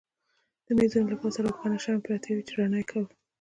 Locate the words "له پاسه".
1.11-1.39